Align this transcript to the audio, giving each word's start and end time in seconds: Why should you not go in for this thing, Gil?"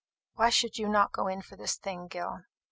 Why 0.33 0.49
should 0.49 0.79
you 0.79 0.87
not 0.89 1.11
go 1.11 1.27
in 1.27 1.43
for 1.43 1.55
this 1.55 1.75
thing, 1.75 2.07
Gil?" 2.07 2.45